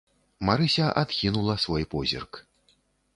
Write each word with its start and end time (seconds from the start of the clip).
Марыся 0.47 0.87
адхінула 1.01 1.55
свой 1.65 1.83
позірк. 1.93 2.31